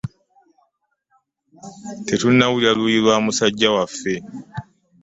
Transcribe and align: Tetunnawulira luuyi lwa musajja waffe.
Tetunnawulira 2.07 2.71
luuyi 2.77 2.99
lwa 3.03 3.15
musajja 3.25 3.69
waffe. 3.75 4.13